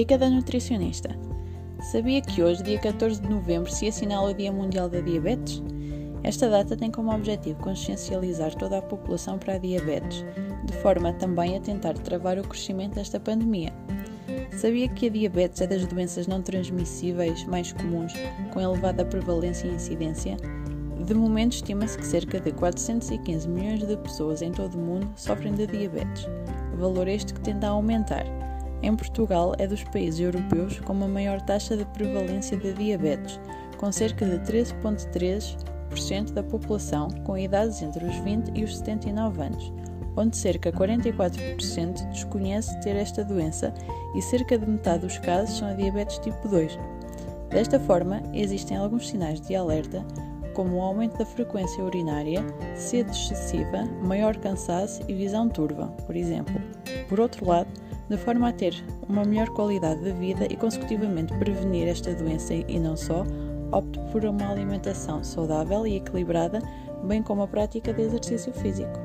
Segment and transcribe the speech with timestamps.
[0.00, 1.14] Dica da nutricionista.
[1.92, 5.62] Sabia que hoje, dia 14 de novembro, se assinala o Dia Mundial da Diabetes?
[6.22, 10.24] Esta data tem como objetivo consciencializar toda a população para a diabetes,
[10.64, 13.74] de forma também a tentar travar o crescimento desta pandemia.
[14.56, 18.14] Sabia que a diabetes é das doenças não transmissíveis mais comuns,
[18.54, 20.38] com elevada prevalência e incidência?
[21.04, 25.52] De momento, estima-se que cerca de 415 milhões de pessoas em todo o mundo sofrem
[25.52, 26.26] de diabetes,
[26.78, 28.24] valor este que tende a aumentar.
[28.82, 33.38] Em Portugal, é dos países europeus com a maior taxa de prevalência de diabetes,
[33.76, 39.72] com cerca de 13,3% da população com idades entre os 20 e os 79 anos,
[40.16, 43.74] onde cerca de 44% desconhece ter esta doença
[44.14, 46.78] e cerca de metade dos casos são a diabetes tipo 2.
[47.50, 50.04] Desta forma, existem alguns sinais de alerta
[50.54, 52.44] como o aumento da frequência urinária,
[52.74, 56.60] sede excessiva, maior cansaço e visão turva, por exemplo.
[57.08, 57.70] Por outro lado,
[58.10, 58.74] de forma a ter
[59.08, 63.24] uma melhor qualidade de vida e consecutivamente prevenir esta doença e não só,
[63.70, 66.60] opte por uma alimentação saudável e equilibrada,
[67.04, 68.98] bem como a prática de exercício físico.